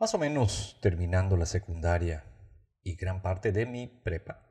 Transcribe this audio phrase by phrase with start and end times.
[0.00, 2.24] Más o menos terminando la secundaria
[2.82, 4.42] y gran parte de mi prepa,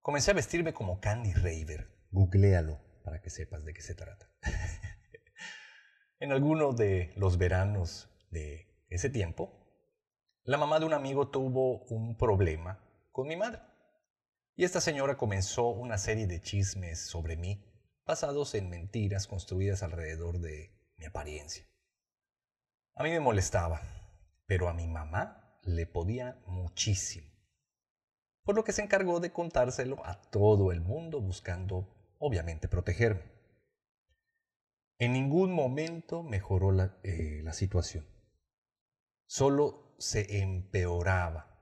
[0.00, 1.90] comencé a vestirme como Candy Raver.
[2.12, 4.30] Googlealo para que sepas de qué se trata.
[6.20, 9.50] en alguno de los veranos de ese tiempo,
[10.44, 12.78] la mamá de un amigo tuvo un problema
[13.10, 13.60] con mi madre.
[14.54, 17.60] Y esta señora comenzó una serie de chismes sobre mí,
[18.06, 21.66] basados en mentiras construidas alrededor de mi apariencia.
[22.94, 23.82] A mí me molestaba,
[24.46, 27.30] pero a mi mamá le podía muchísimo.
[28.44, 33.24] Por lo que se encargó de contárselo a todo el mundo buscando, obviamente, protegerme.
[34.98, 38.06] En ningún momento mejoró la, eh, la situación.
[39.26, 41.56] Solo se empeoraba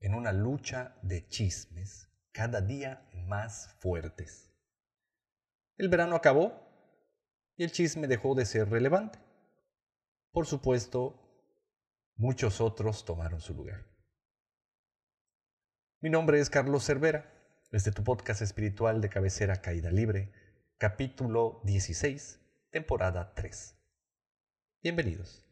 [0.00, 4.50] en una lucha de chismes cada día más fuertes.
[5.76, 6.52] El verano acabó
[7.56, 9.18] y el chisme dejó de ser relevante.
[10.32, 11.19] Por supuesto,
[12.20, 13.86] muchos otros tomaron su lugar.
[16.00, 17.32] Mi nombre es Carlos Cervera,
[17.72, 20.30] desde tu podcast espiritual de cabecera Caída Libre,
[20.76, 22.38] capítulo 16,
[22.70, 23.74] temporada 3.
[24.82, 25.49] Bienvenidos.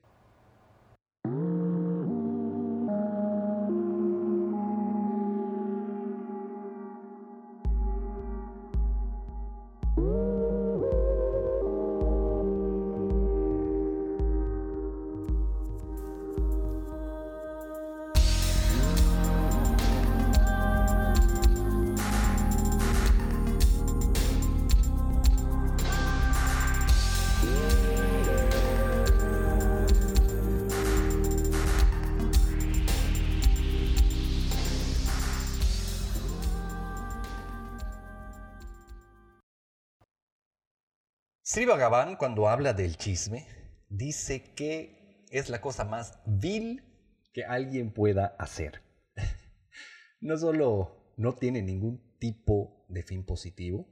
[41.59, 43.45] Sri Bhagavan, cuando habla del chisme,
[43.89, 46.85] dice que es la cosa más vil
[47.33, 48.81] que alguien pueda hacer.
[50.21, 53.89] No solo no tiene ningún tipo de fin positivo,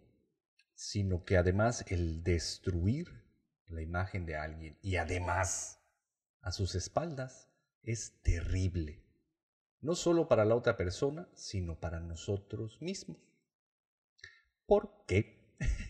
[0.77, 3.25] sino que además el destruir
[3.67, 5.81] la imagen de alguien y además
[6.43, 7.51] a sus espaldas
[7.83, 9.03] es terrible.
[9.81, 13.19] No solo para la otra persona, sino para nosotros mismos.
[14.67, 15.57] ¿Por qué?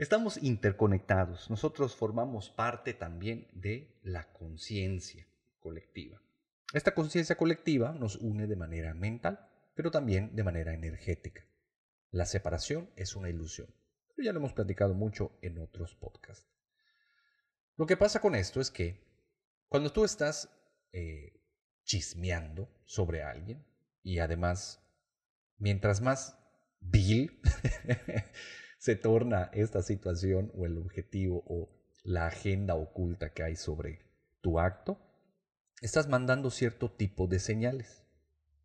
[0.00, 5.26] Estamos interconectados, nosotros formamos parte también de la conciencia
[5.58, 6.22] colectiva.
[6.72, 11.44] Esta conciencia colectiva nos une de manera mental, pero también de manera energética.
[12.12, 13.68] La separación es una ilusión,
[14.16, 16.48] pero ya lo hemos platicado mucho en otros podcasts.
[17.76, 19.04] Lo que pasa con esto es que
[19.68, 20.48] cuando tú estás
[20.92, 21.42] eh,
[21.84, 23.62] chismeando sobre alguien,
[24.02, 24.82] y además,
[25.58, 26.38] mientras más
[26.80, 27.38] vil
[28.80, 31.68] se torna esta situación o el objetivo o
[32.02, 34.06] la agenda oculta que hay sobre
[34.40, 34.98] tu acto,
[35.82, 38.06] estás mandando cierto tipo de señales.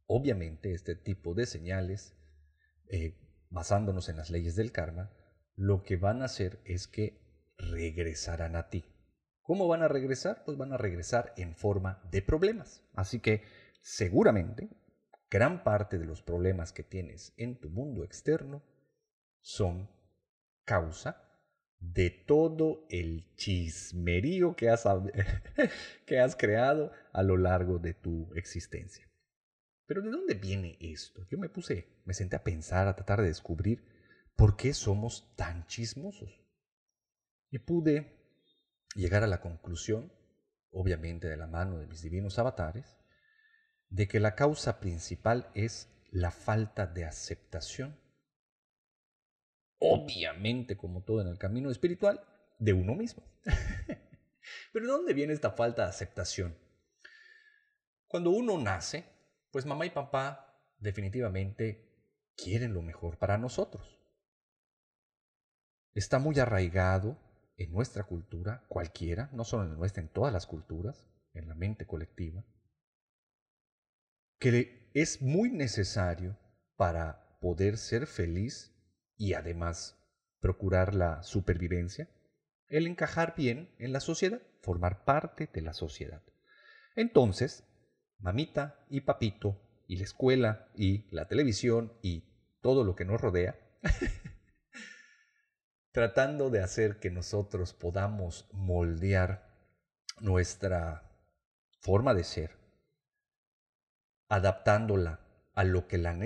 [0.08, 2.16] Obviamente este tipo de señales,
[2.88, 3.18] eh,
[3.50, 5.12] basándonos en las leyes del karma,
[5.58, 7.20] lo que van a hacer es que
[7.58, 8.86] regresarán a ti.
[9.42, 10.46] ¿Cómo van a regresar?
[10.46, 12.86] Pues van a regresar en forma de problemas.
[12.94, 13.44] Así que
[13.82, 14.70] seguramente
[15.30, 18.64] gran parte de los problemas que tienes en tu mundo externo
[19.42, 19.94] son
[20.66, 21.22] causa
[21.80, 24.86] de todo el chismerío que has,
[26.06, 29.10] que has creado a lo largo de tu existencia.
[29.86, 31.26] Pero ¿de dónde viene esto?
[31.30, 33.86] Yo me puse, me senté a pensar, a tratar de descubrir
[34.36, 36.42] por qué somos tan chismosos.
[37.52, 38.18] Y pude
[38.96, 40.12] llegar a la conclusión,
[40.72, 42.98] obviamente de la mano de mis divinos avatares,
[43.90, 48.00] de que la causa principal es la falta de aceptación
[49.80, 52.22] obviamente como todo en el camino espiritual,
[52.60, 53.24] de uno mismo.
[54.74, 56.58] Pero ¿de dónde viene esta falta de aceptación?
[58.08, 59.06] Cuando uno nace,
[59.52, 60.46] pues mamá y papá
[60.78, 61.86] definitivamente
[62.36, 64.00] quieren lo mejor para nosotros.
[65.94, 67.18] Está muy arraigado
[67.58, 71.86] en nuestra cultura, cualquiera, no solo en nuestra, en todas las culturas, en la mente
[71.86, 72.46] colectiva,
[74.40, 76.38] que es muy necesario
[76.76, 78.75] para poder ser feliz
[79.18, 79.98] y además
[80.40, 82.10] procurar la supervivencia,
[82.68, 86.24] el encajar bien en la sociedad, formar parte de la sociedad.
[86.96, 87.64] Entonces,
[88.20, 92.24] mamita y papito y la escuela y la televisión y
[92.62, 93.60] todo lo que nos rodea,
[95.92, 99.56] tratando de hacer que nosotros podamos moldear
[100.20, 101.12] nuestra
[101.80, 102.58] forma de ser,
[104.28, 105.20] adaptándola
[105.54, 106.18] a lo que la,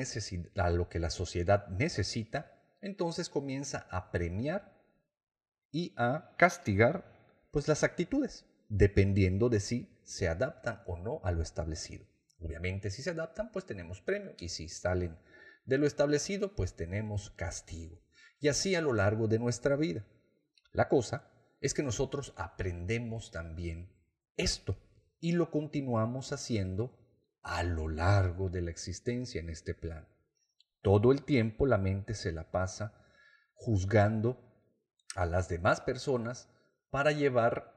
[0.55, 4.79] a lo que la sociedad necesita, entonces comienza a premiar
[5.71, 7.13] y a castigar
[7.51, 8.45] pues las actitudes.
[8.71, 12.05] dependiendo de si se adaptan o no a lo establecido.
[12.39, 15.17] Obviamente si se adaptan, pues tenemos premio y si salen
[15.65, 17.99] de lo establecido, pues tenemos castigo.
[18.39, 20.05] Y así a lo largo de nuestra vida.
[20.71, 23.91] La cosa es que nosotros aprendemos también
[24.37, 24.77] esto
[25.19, 26.95] y lo continuamos haciendo
[27.41, 30.07] a lo largo de la existencia en este plan.
[30.81, 32.93] Todo el tiempo la mente se la pasa
[33.53, 34.39] juzgando
[35.15, 36.49] a las demás personas
[36.89, 37.75] para llevar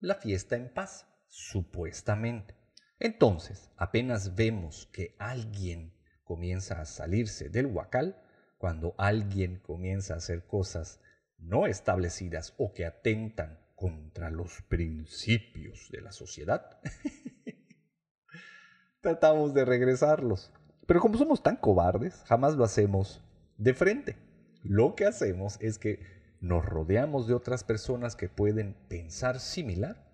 [0.00, 2.54] la fiesta en paz, supuestamente.
[2.98, 5.94] Entonces, apenas vemos que alguien
[6.24, 8.22] comienza a salirse del huacal,
[8.58, 11.00] cuando alguien comienza a hacer cosas
[11.38, 16.80] no establecidas o que atentan contra los principios de la sociedad,
[19.02, 20.52] tratamos de regresarlos.
[20.86, 23.22] Pero como somos tan cobardes, jamás lo hacemos
[23.58, 24.16] de frente.
[24.62, 26.00] Lo que hacemos es que
[26.40, 30.06] nos rodeamos de otras personas que pueden pensar similar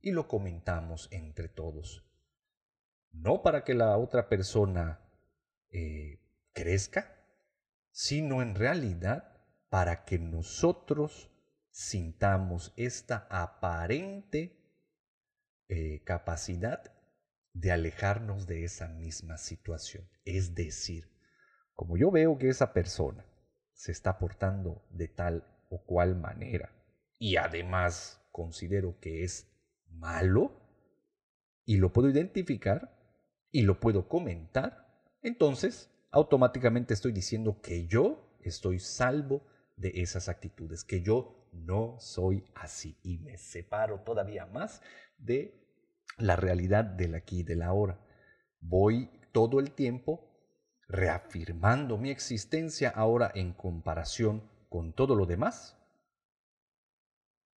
[0.00, 2.04] y lo comentamos entre todos.
[3.10, 5.00] No para que la otra persona
[5.70, 6.20] eh,
[6.52, 7.16] crezca,
[7.90, 9.32] sino en realidad
[9.68, 11.30] para que nosotros
[11.70, 14.58] sintamos esta aparente
[15.68, 16.92] eh, capacidad
[17.54, 20.08] de alejarnos de esa misma situación.
[20.24, 21.08] Es decir,
[21.74, 23.24] como yo veo que esa persona
[23.72, 26.70] se está portando de tal o cual manera
[27.18, 29.48] y además considero que es
[29.88, 30.52] malo
[31.64, 32.98] y lo puedo identificar
[33.50, 39.46] y lo puedo comentar, entonces automáticamente estoy diciendo que yo estoy salvo
[39.76, 44.82] de esas actitudes, que yo no soy así y me separo todavía más
[45.18, 45.61] de
[46.22, 47.98] la realidad del aquí y del ahora.
[48.60, 50.28] Voy todo el tiempo
[50.86, 55.76] reafirmando mi existencia ahora en comparación con todo lo demás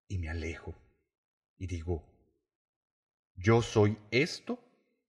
[0.07, 0.73] y me alejo
[1.57, 2.03] y digo,
[3.35, 4.59] yo soy esto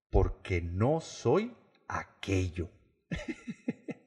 [0.09, 1.55] porque no soy
[1.87, 2.69] aquello.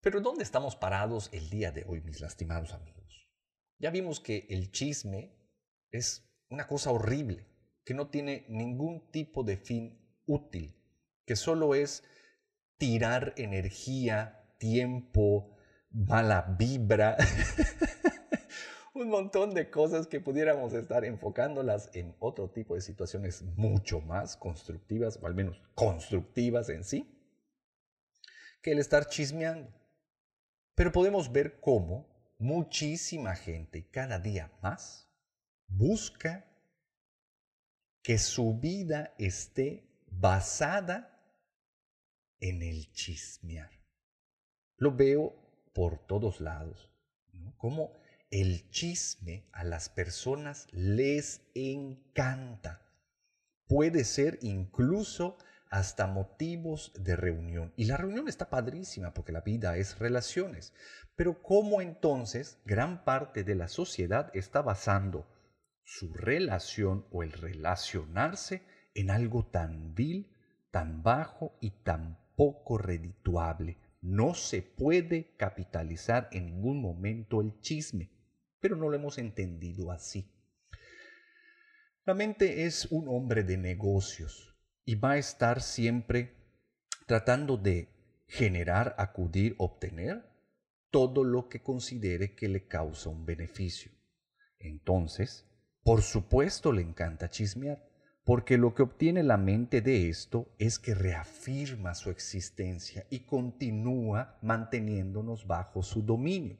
[0.00, 3.25] Pero ¿dónde estamos parados el día de hoy, mis lastimados amigos?
[3.78, 5.36] Ya vimos que el chisme
[5.90, 7.46] es una cosa horrible,
[7.84, 10.74] que no tiene ningún tipo de fin útil,
[11.26, 12.02] que solo es
[12.78, 15.56] tirar energía, tiempo,
[15.90, 17.16] mala vibra,
[18.94, 24.36] un montón de cosas que pudiéramos estar enfocándolas en otro tipo de situaciones mucho más
[24.36, 27.12] constructivas, o al menos constructivas en sí,
[28.62, 29.70] que el estar chismeando.
[30.74, 35.08] Pero podemos ver cómo muchísima gente cada día más
[35.68, 36.44] busca
[38.02, 41.16] que su vida esté basada
[42.40, 43.70] en el chismear.
[44.76, 45.34] Lo veo
[45.74, 46.90] por todos lados.
[47.56, 47.92] Como
[48.30, 52.82] el chisme a las personas les encanta.
[53.66, 55.38] Puede ser incluso
[55.76, 57.74] hasta motivos de reunión.
[57.76, 60.72] Y la reunión está padrísima porque la vida es relaciones.
[61.16, 65.28] Pero ¿cómo entonces gran parte de la sociedad está basando
[65.84, 68.62] su relación o el relacionarse
[68.94, 70.34] en algo tan vil,
[70.70, 73.76] tan bajo y tan poco redituable?
[74.00, 78.10] No se puede capitalizar en ningún momento el chisme,
[78.60, 80.32] pero no lo hemos entendido así.
[82.06, 84.55] La mente es un hombre de negocios
[84.86, 86.32] y va a estar siempre
[87.06, 87.88] tratando de
[88.28, 90.24] generar, acudir, obtener
[90.90, 93.90] todo lo que considere que le causa un beneficio.
[94.60, 95.44] Entonces,
[95.82, 97.84] por supuesto le encanta chismear,
[98.24, 104.38] porque lo que obtiene la mente de esto es que reafirma su existencia y continúa
[104.40, 106.58] manteniéndonos bajo su dominio.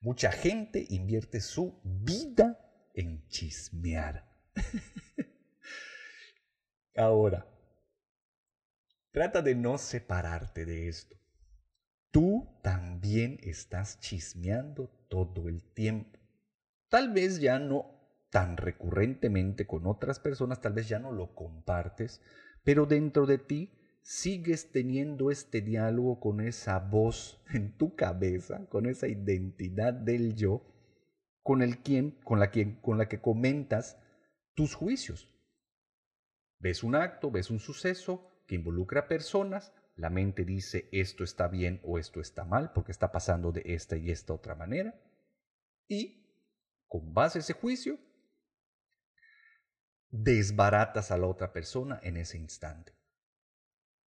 [0.00, 2.58] Mucha gente invierte su vida
[2.94, 4.28] en chismear.
[6.94, 7.46] Ahora,
[9.12, 11.16] trata de no separarte de esto.
[12.10, 16.18] Tú también estás chismeando todo el tiempo.
[16.90, 22.20] Tal vez ya no tan recurrentemente con otras personas, tal vez ya no lo compartes,
[22.62, 23.72] pero dentro de ti
[24.02, 30.66] sigues teniendo este diálogo con esa voz en tu cabeza, con esa identidad del yo,
[31.42, 33.98] con el quien, con la, quien, con la que comentas
[34.54, 35.31] tus juicios.
[36.62, 41.48] Ves un acto, ves un suceso que involucra a personas, la mente dice esto está
[41.48, 44.94] bien o esto está mal porque está pasando de esta y esta otra manera.
[45.88, 46.24] Y
[46.86, 47.98] con base a ese juicio,
[50.08, 52.92] desbaratas a la otra persona en ese instante.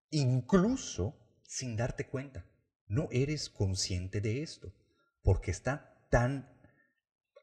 [0.09, 2.45] Incluso sin darte cuenta.
[2.87, 4.73] No eres consciente de esto.
[5.21, 6.49] porque está tan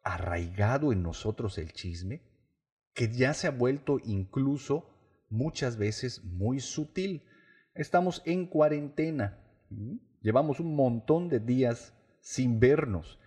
[0.02, 2.22] arraigado en nosotros el chisme
[2.94, 4.95] que ya se ha vuelto incluso
[5.28, 7.24] muchas veces muy sutil.
[7.74, 9.38] Estamos en cuarentena,
[10.22, 13.18] llevamos un montón de días sin vernos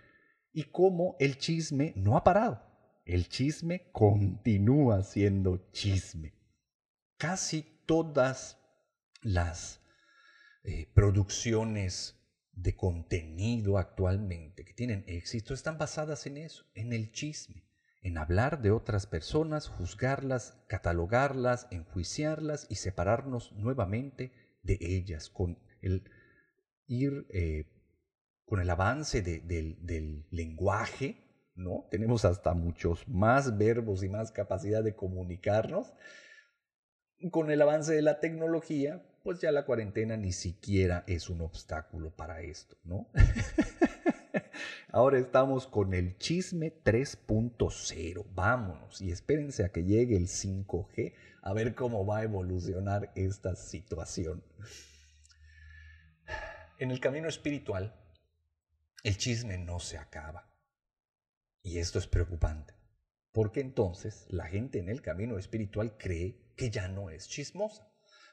[0.52, 2.62] y como el chisme no ha parado.
[3.04, 6.34] El chisme continúa siendo chisme.
[7.16, 8.58] Casi todas
[9.22, 9.80] las
[10.62, 12.16] eh, producciones
[12.52, 17.64] de contenido actualmente que tienen éxito están basadas en eso, en el chisme,
[18.02, 26.10] en hablar de otras personas, juzgarlas, catalogarlas, enjuiciarlas y separarnos nuevamente de ellas, con el
[26.86, 27.66] ir eh,
[28.50, 31.86] con el avance del lenguaje, ¿no?
[31.90, 35.92] Tenemos hasta muchos más verbos y más capacidad de comunicarnos.
[37.30, 42.10] Con el avance de la tecnología, pues ya la cuarentena ni siquiera es un obstáculo
[42.16, 43.08] para esto, ¿no?
[44.92, 48.26] Ahora estamos con el chisme 3.0.
[48.34, 53.54] Vámonos y espérense a que llegue el 5G a ver cómo va a evolucionar esta
[53.56, 54.42] situación.
[56.78, 57.94] En el camino espiritual,
[59.04, 60.50] el chisme no se acaba.
[61.62, 62.74] Y esto es preocupante,
[63.32, 67.86] porque entonces la gente en el camino espiritual cree que ya no es chismosa.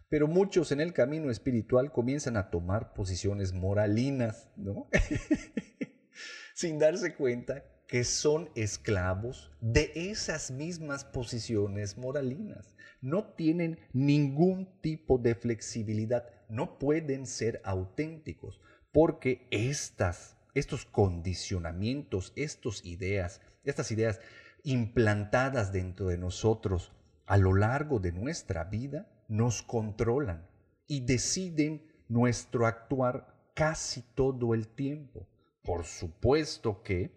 [0.10, 4.88] Pero muchos en el camino espiritual comienzan a tomar posiciones moralinas, ¿no?
[6.54, 12.76] Sin darse cuenta que son esclavos de esas mismas posiciones moralinas.
[13.02, 18.60] No tienen ningún tipo de flexibilidad, no pueden ser auténticos,
[18.92, 24.20] porque estas, estos condicionamientos, estas ideas, estas ideas
[24.64, 26.92] implantadas dentro de nosotros
[27.26, 30.48] a lo largo de nuestra vida, nos controlan
[30.88, 35.28] y deciden nuestro actuar casi todo el tiempo.
[35.68, 37.12] Por supuesto que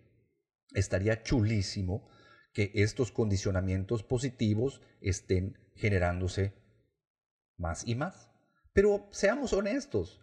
[0.74, 2.08] estaría chulísimo
[2.52, 6.52] que estos condicionamientos positivos estén generándose
[7.56, 8.28] más y más.
[8.72, 10.20] Pero seamos honestos,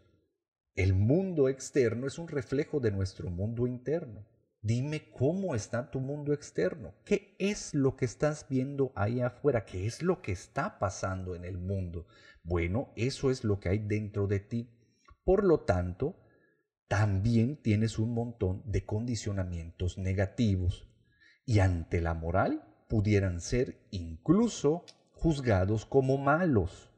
[0.76, 4.28] el mundo externo es un reflejo de nuestro mundo interno.
[4.62, 6.96] Dime cómo está tu mundo externo.
[7.06, 9.64] ¿Qué es lo que estás viendo ahí afuera?
[9.64, 12.08] ¿Qué es lo que está pasando en el mundo?
[12.44, 14.70] Bueno, eso es lo que hay dentro de ti.
[15.24, 16.27] Por lo tanto,
[16.88, 20.88] también tienes un montón de condicionamientos negativos
[21.46, 26.92] y ante la moral pudieran ser incluso juzgados como malos.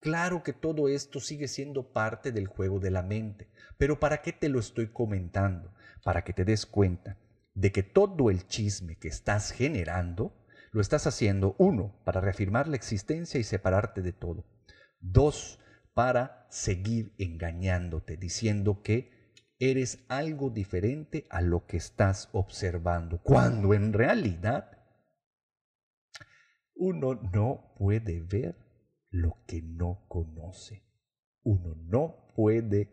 [0.00, 3.48] Claro que todo esto sigue siendo parte del juego de la mente,
[3.78, 5.72] pero ¿para qué te lo estoy comentando?
[6.04, 7.18] Para que te des cuenta
[7.54, 10.32] de que todo el chisme que estás generando
[10.72, 14.44] lo estás haciendo, uno, para reafirmar la existencia y separarte de todo.
[15.00, 15.60] Dos,
[15.94, 19.23] para seguir engañándote, diciendo que
[19.58, 24.70] eres algo diferente a lo que estás observando, cuando en realidad
[26.74, 28.56] uno no puede ver
[29.10, 30.82] lo que no conoce.
[31.42, 32.90] Uno no puede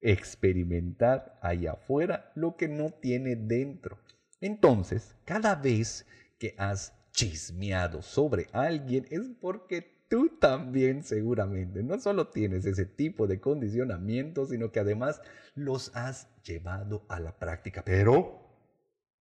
[0.00, 3.98] experimentar allá afuera lo que no tiene dentro.
[4.40, 6.06] Entonces, cada vez
[6.38, 13.26] que has chismeado sobre alguien es porque tú también seguramente no solo tienes ese tipo
[13.26, 15.22] de condicionamientos, sino que además
[15.54, 18.42] los has llevado a la práctica, pero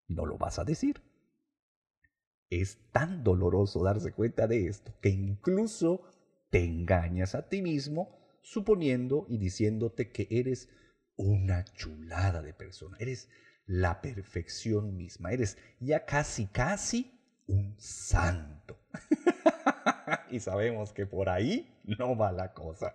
[0.10, 1.02] no lo vas a decir.
[2.50, 6.02] Es tan doloroso darse cuenta de esto que incluso
[6.50, 10.68] te engañas a ti mismo suponiendo y diciéndote que eres
[11.16, 13.30] una chulada de persona, eres
[13.66, 17.18] la perfección misma, eres ya casi, casi
[17.48, 18.78] un santo.
[20.32, 22.94] y sabemos que por ahí no va la cosa.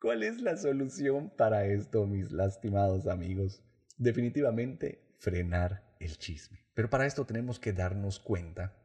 [0.00, 3.62] ¿Cuál es la solución para esto, mis lastimados amigos?
[3.96, 6.58] Definitivamente frenar el chisme.
[6.74, 8.76] Pero para esto tenemos que darnos cuenta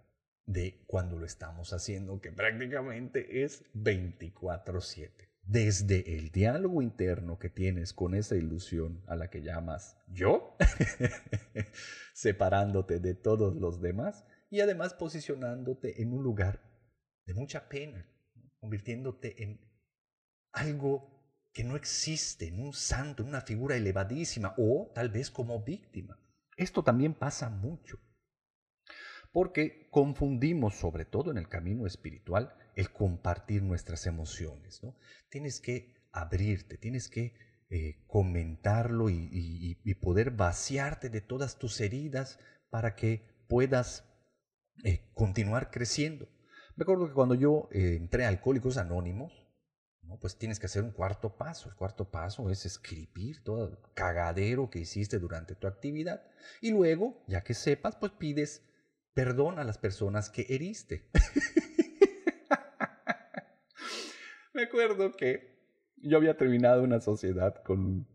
[0.45, 5.29] de cuando lo estamos haciendo, que prácticamente es 24/7.
[5.43, 10.55] Desde el diálogo interno que tienes con esa ilusión a la que llamas yo,
[12.13, 16.68] separándote de todos los demás y además posicionándote en un lugar
[17.29, 18.03] de mucha pena,
[18.59, 19.61] convirtiéndote en
[20.51, 25.63] algo que no existe, en un santo, en una figura elevadísima o tal vez como
[25.63, 26.19] víctima.
[26.57, 27.99] Esto también pasa mucho
[29.31, 34.81] porque confundimos, sobre todo en el camino espiritual, el compartir nuestras emociones.
[34.81, 34.97] ¿no?
[35.29, 37.35] Tienes que abrirte, tienes que
[37.69, 42.39] eh, comentarlo y, poder vaciarte de todas tus heridas
[42.71, 44.03] para que puedas
[44.83, 46.27] eh, continuar creciendo.
[46.79, 49.45] Me acuerdo que cuando yo eh, entré a Alcohólicos Anónimos,
[50.21, 51.67] Pues tienes que hacer un cuarto paso.
[51.67, 56.23] El cuarto paso es escribir todo el cagadero que hiciste durante tu actividad.
[56.61, 58.63] Y luego, ya que sepas, pues pides
[59.13, 61.09] perdón a las personas que heriste.
[64.53, 65.59] Me acuerdo que
[65.97, 68.07] yo había terminado una sociedad con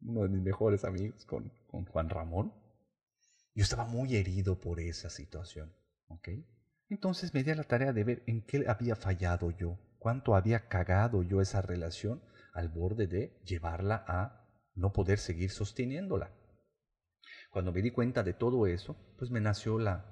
[0.00, 2.54] uno de mis mejores amigos, con, con Juan Ramón.
[3.54, 5.70] Yo estaba muy herido por esa situación.
[6.08, 6.28] ¿ok?
[6.88, 10.68] Entonces me di a la tarea de ver en qué había fallado yo cuánto había
[10.68, 16.30] cagado yo esa relación al borde de llevarla a no poder seguir sosteniéndola.
[17.50, 20.04] Cuando me di cuenta de todo eso, pues me nació la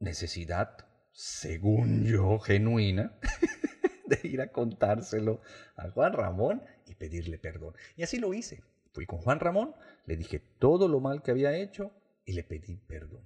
[0.00, 3.16] necesidad, según yo, genuina,
[4.06, 5.40] de ir a contárselo
[5.76, 7.74] a Juan Ramón y pedirle perdón.
[7.94, 8.64] Y así lo hice.
[8.92, 11.92] Fui con Juan Ramón, le dije todo lo mal que había hecho
[12.24, 13.22] y le pedí perdón.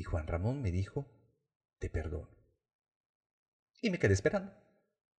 [0.00, 1.06] Y Juan Ramón me dijo,
[1.78, 2.30] te perdono.
[3.82, 4.50] Y me quedé esperando.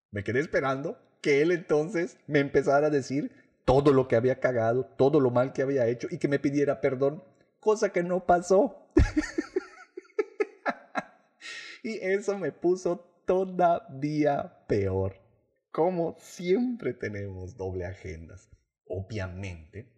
[0.10, 3.32] Me quedé esperando que él entonces me empezara a decir
[3.64, 6.82] todo lo que había cagado, todo lo mal que había hecho y que me pidiera
[6.82, 7.24] perdón,
[7.60, 8.92] cosa que no pasó.
[11.84, 15.22] y eso me puso todavía peor.
[15.70, 18.50] Como siempre tenemos doble agendas.
[18.88, 19.94] Obviamente,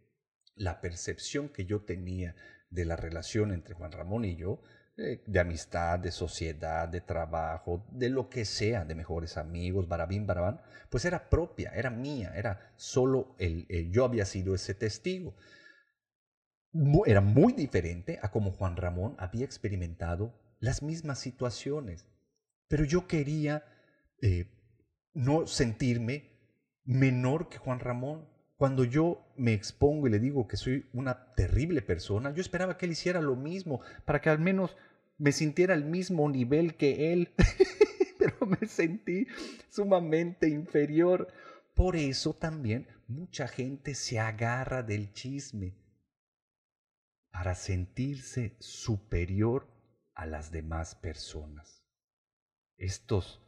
[0.56, 2.36] la percepción que yo tenía
[2.74, 4.62] de la relación entre Juan Ramón y yo
[4.96, 10.62] de amistad, de sociedad, de trabajo, de lo que sea, de mejores amigos, barabín, barabán,
[10.90, 15.36] pues era propia, era mía, era solo el, yo había sido ese testigo.
[17.06, 22.08] Era muy diferente a como Juan Ramón había experimentado las mismas situaciones,
[22.68, 23.66] pero yo quería
[24.22, 24.46] eh,
[25.14, 26.34] no sentirme
[26.84, 28.30] menor que Juan Ramón.
[28.64, 32.86] Cuando yo me expongo y le digo que soy una terrible persona, yo esperaba que
[32.86, 34.78] él hiciera lo mismo para que al menos
[35.18, 37.34] me sintiera al mismo nivel que él,
[38.18, 39.28] pero me sentí
[39.68, 41.28] sumamente inferior.
[41.76, 45.76] Por eso también mucha gente se agarra del chisme
[47.34, 49.68] para sentirse superior
[50.14, 51.84] a las demás personas.
[52.78, 53.42] Estos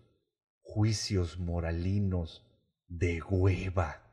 [0.59, 2.45] juicios moralinos
[2.89, 4.04] de hueva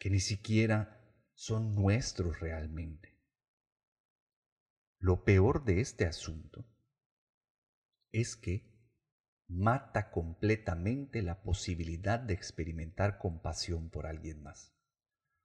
[0.00, 0.98] que ni siquiera
[1.34, 3.20] son nuestros realmente.
[4.98, 6.66] Lo peor de este asunto
[8.10, 8.66] es que
[9.46, 14.74] mata completamente la posibilidad de experimentar compasión por alguien más.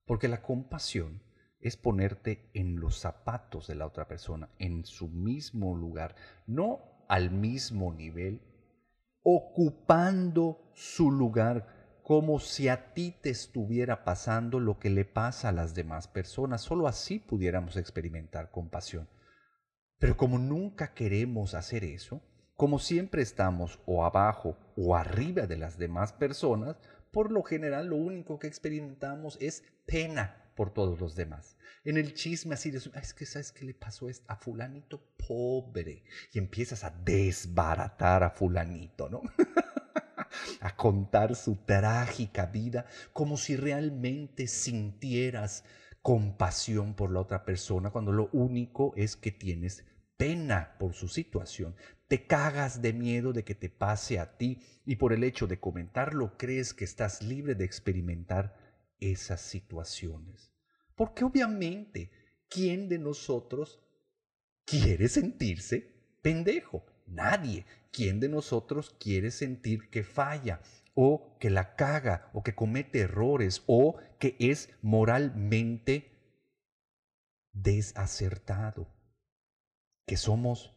[0.05, 1.21] Porque la compasión
[1.59, 6.15] es ponerte en los zapatos de la otra persona, en su mismo lugar,
[6.47, 8.41] no al mismo nivel,
[9.21, 11.74] ocupando su lugar
[12.05, 16.61] como si a ti te estuviera pasando lo que le pasa a las demás personas.
[16.61, 19.09] Solo así pudiéramos experimentar compasión.
[19.97, 22.21] Pero como nunca queremos hacer eso,
[22.55, 26.77] como siempre estamos o abajo o arriba de las demás personas,
[27.11, 31.57] por lo general lo único que experimentamos es pena por todos los demás.
[31.85, 36.37] En el chisme así de, es que sabes qué le pasó a fulanito pobre y
[36.37, 39.23] empiezas a desbaratar a fulanito, ¿no?
[40.59, 45.63] a contar su trágica vida como si realmente sintieras
[46.01, 49.85] compasión por la otra persona cuando lo único es que tienes
[50.17, 51.75] pena por su situación.
[52.07, 55.59] Te cagas de miedo de que te pase a ti y por el hecho de
[55.59, 58.55] comentarlo crees que estás libre de experimentar
[58.99, 60.53] esas situaciones.
[60.95, 62.11] Porque obviamente,
[62.49, 63.81] ¿quién de nosotros
[64.65, 66.85] quiere sentirse pendejo?
[67.05, 67.65] Nadie.
[67.91, 70.61] ¿Quién de nosotros quiere sentir que falla
[70.93, 76.11] o que la caga o que comete errores o que es moralmente
[77.53, 78.87] desacertado?
[80.05, 80.75] Que somos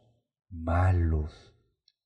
[0.48, 1.47] malos.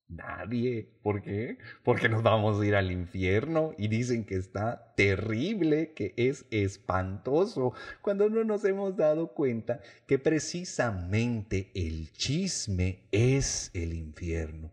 [0.07, 0.89] Nadie.
[1.01, 1.57] ¿Por qué?
[1.83, 7.73] Porque nos vamos a ir al infierno y dicen que está terrible, que es espantoso,
[8.01, 14.71] cuando no nos hemos dado cuenta que precisamente el chisme es el infierno.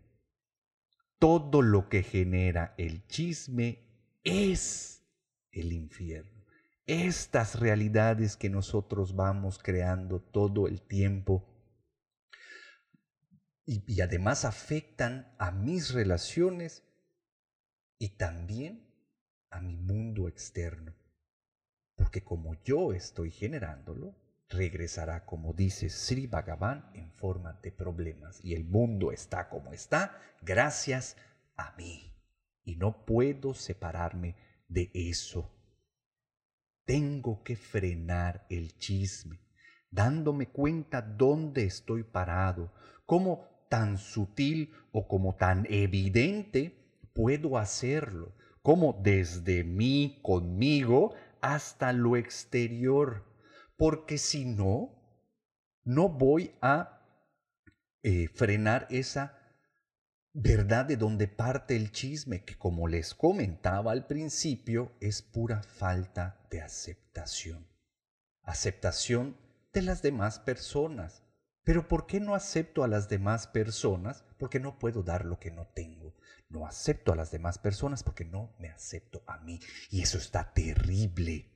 [1.18, 3.78] Todo lo que genera el chisme
[4.24, 5.02] es
[5.52, 6.44] el infierno.
[6.86, 11.49] Estas realidades que nosotros vamos creando todo el tiempo
[13.72, 16.83] y, además afectan a mis relaciones
[18.00, 18.85] y también
[19.48, 20.92] a mi mundo externo.
[21.94, 24.16] Porque como yo estoy generándolo,
[24.48, 28.44] regresará, como dice Sri Bhagavan, en forma de problemas.
[28.44, 31.16] Y el mundo está como está gracias
[31.56, 32.12] a mí.
[32.64, 34.35] Y no puedo separarme
[34.66, 35.48] de eso.
[36.85, 39.38] Tengo que frenar el chisme,
[39.92, 42.72] dándome cuenta dónde estoy parado,
[43.06, 46.76] cómo tan sutil o como tan evidente
[47.14, 53.24] puedo hacerlo, como desde mí, conmigo, hasta lo exterior.
[53.78, 54.90] Porque si no,
[55.85, 57.00] no voy a
[58.02, 59.38] eh, frenar esa
[60.33, 66.46] verdad de donde parte el chisme, que como les comentaba al principio, es pura falta
[66.50, 67.66] de aceptación.
[68.42, 69.37] Aceptación
[69.72, 71.22] de las demás personas.
[71.70, 74.24] Pero ¿por qué no acepto a las demás personas?
[74.40, 76.16] Porque no puedo dar lo que no tengo.
[76.48, 79.61] No acepto a las demás personas porque no me acepto a mí.
[79.88, 81.48] Y eso está terrible.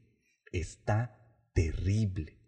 [0.52, 1.18] Está
[1.52, 2.38] terrible.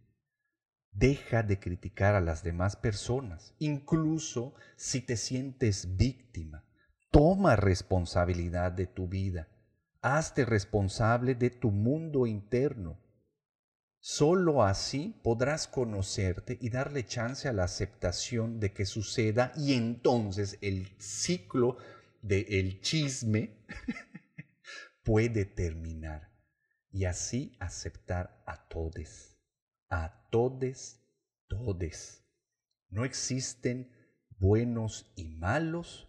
[0.93, 6.65] Deja de criticar a las demás personas, incluso si te sientes víctima.
[7.11, 9.49] Toma responsabilidad de tu vida.
[10.03, 13.01] Hazte responsable de tu mundo interno.
[14.09, 20.59] Solo así podrás conocerte y darle chance a la aceptación de que suceda y entonces
[20.61, 21.77] el ciclo
[22.23, 23.67] del chisme
[25.03, 26.31] puede terminar
[26.93, 29.41] y así aceptar a todos,
[29.89, 31.01] a todes,
[31.49, 32.23] todes.
[32.89, 33.91] No existen
[34.39, 36.09] buenos y malos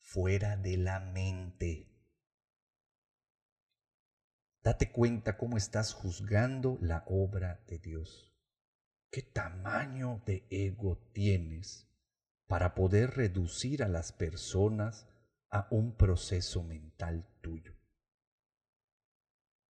[0.00, 1.95] fuera de la mente.
[4.66, 8.34] Date cuenta cómo estás juzgando la obra de Dios.
[9.12, 11.86] ¿Qué tamaño de ego tienes
[12.48, 15.06] para poder reducir a las personas
[15.50, 17.76] a un proceso mental tuyo.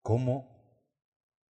[0.01, 0.73] ¿Cómo?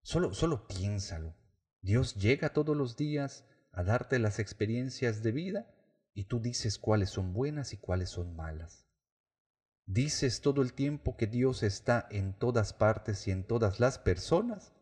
[0.01, 1.36] Solo, solo piénsalo.
[1.81, 5.71] Dios llega todos los días a darte las experiencias de vida
[6.15, 8.85] y tú dices cuáles son buenas y cuáles son malas.
[9.88, 14.74] Dices todo el tiempo que Dios está en todas partes y en todas las personas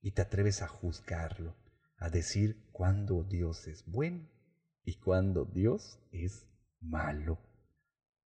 [0.00, 1.56] y te atreves a juzgarlo,
[1.96, 4.30] a decir cuándo Dios es bueno
[4.84, 6.46] y cuándo Dios es
[6.80, 7.40] malo.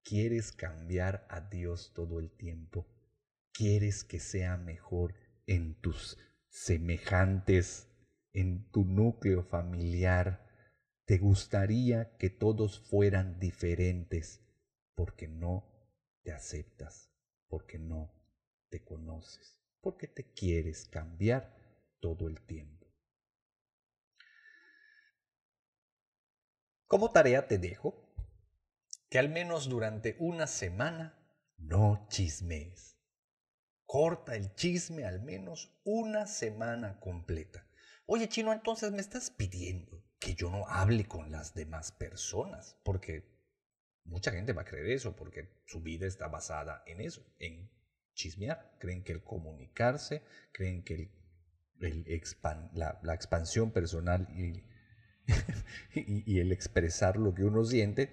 [0.02, 2.86] Quieres cambiar a Dios todo el tiempo.
[3.52, 5.14] Quieres que sea mejor
[5.46, 6.18] en tus
[6.50, 7.88] semejantes,
[8.34, 10.46] en tu núcleo familiar.
[11.06, 14.42] Te gustaría que todos fueran diferentes
[14.94, 15.73] porque no
[16.24, 17.12] te aceptas,
[17.46, 18.12] porque no
[18.70, 21.54] te conoces, porque te quieres cambiar
[22.00, 22.86] todo el tiempo.
[26.86, 28.12] Como tarea te dejo
[29.10, 31.16] que al menos durante una semana
[31.56, 32.98] no chismees.
[33.84, 37.68] Corta el chisme al menos una semana completa.
[38.06, 43.33] Oye, chino, entonces me estás pidiendo que yo no hable con las demás personas, porque
[44.04, 47.70] mucha gente va a creer eso, porque su vida está basada en eso, en
[48.14, 48.76] chismear.
[48.78, 51.10] Creen que el comunicarse, creen que
[51.80, 52.04] el,
[52.74, 54.62] la, expansión personal y,
[55.94, 58.10] y el expresar lo que uno siente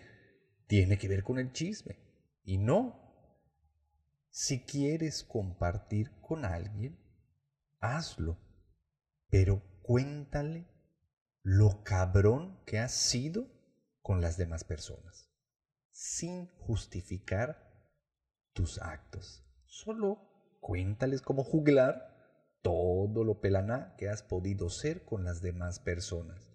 [0.67, 1.97] tiene que ver con el chisme.
[2.43, 2.99] Y no.
[4.30, 6.97] Si quieres compartir con alguien,
[7.80, 8.39] hazlo.
[9.30, 10.67] Pero cuéntale
[11.43, 13.47] lo cabrón que has sido
[14.01, 15.30] con las demás personas,
[16.01, 17.71] sin justificar
[18.53, 19.45] tus actos.
[19.67, 22.17] Solo cuéntales como juglar
[22.63, 26.49] todo lo pelaná que has podido ser con las demás personas,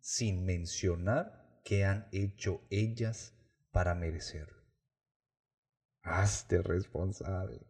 [0.00, 3.34] sin mencionar qué han hecho ellas
[3.70, 4.62] para merecerlo.
[6.00, 7.66] Hazte responsable.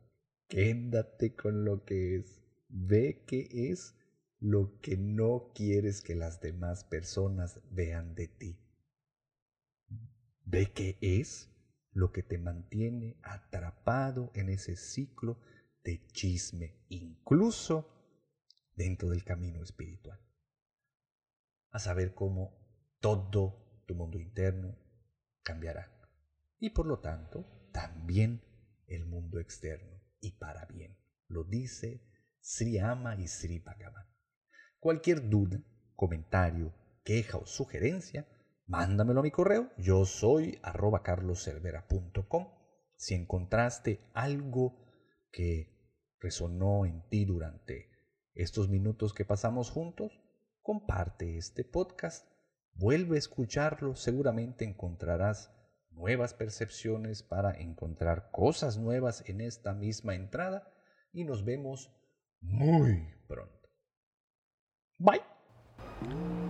[0.46, 2.40] Quédate con lo que es.
[2.68, 3.96] Ve que es
[4.38, 8.65] lo que no quieres que las demás personas vean de ti.
[10.46, 11.50] Ve que es
[11.90, 15.40] lo que te mantiene atrapado en ese ciclo
[15.82, 17.90] de chisme, incluso
[18.74, 20.20] dentro del camino espiritual.
[21.70, 24.76] A saber cómo todo tu mundo interno
[25.42, 25.92] cambiará
[26.59, 28.42] y por lo tanto también
[28.87, 30.96] el mundo externo y para bien.
[31.28, 32.00] Lo dice
[32.40, 34.06] Sri Ama y Sri Bhagavan.
[34.78, 35.61] Cualquier duda,
[35.96, 36.72] comentario,
[37.04, 38.28] queja o sugerencia,
[38.66, 39.70] mándamelo a mi correo.
[39.79, 42.48] Yo soy arroba carloservera.com.
[42.96, 44.76] Si encontraste algo
[45.31, 45.76] que
[46.20, 47.90] resonó en ti durante
[48.35, 50.20] estos minutos que pasamos juntos,
[50.62, 52.29] comparte este podcast,
[52.74, 55.52] vuelve a escucharlo, seguramente encontrarás
[55.90, 60.70] nuevas percepciones para encontrar cosas nuevas en esta misma entrada
[61.12, 61.90] y nos vemos
[62.40, 63.68] muy pronto.
[64.98, 65.36] Bye.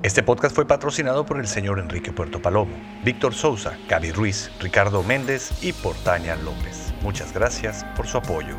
[0.02, 5.02] Este podcast fue patrocinado por el señor Enrique Puerto Palomo, Víctor Sousa, Gaby Ruiz, Ricardo
[5.02, 6.94] Méndez y Portaña López.
[7.02, 8.54] Muchas gracias por su apoyo.